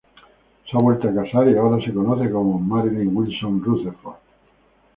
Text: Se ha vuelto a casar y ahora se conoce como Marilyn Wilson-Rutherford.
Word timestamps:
Se 0.65 0.75
ha 0.75 0.79
vuelto 0.81 1.07
a 1.07 1.13
casar 1.13 1.47
y 1.47 1.55
ahora 1.55 1.77
se 1.85 1.93
conoce 1.93 2.31
como 2.31 2.57
Marilyn 2.57 3.15
Wilson-Rutherford. 3.15 4.17